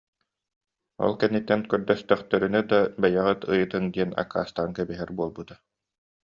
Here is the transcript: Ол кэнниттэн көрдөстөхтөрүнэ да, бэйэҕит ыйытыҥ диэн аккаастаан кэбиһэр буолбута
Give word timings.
Ол 1.05 1.13
кэнниттэн 1.19 1.61
көрдөстөхтөрүнэ 1.71 2.61
да, 2.71 2.79
бэйэҕит 3.01 3.41
ыйытыҥ 3.53 3.83
диэн 3.93 4.11
аккаастаан 4.21 4.69
кэбиһэр 4.77 5.09
буолбута 5.17 5.55